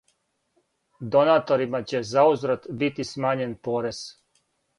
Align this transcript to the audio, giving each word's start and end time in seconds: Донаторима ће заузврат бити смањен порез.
Донаторима 1.15 1.81
ће 1.91 2.01
заузврат 2.13 2.67
бити 2.81 3.07
смањен 3.11 3.55
порез. 3.69 4.03